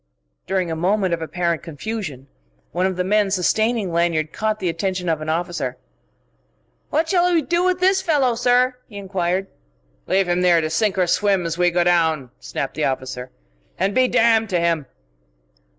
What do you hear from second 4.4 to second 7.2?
the attention of an officer. "What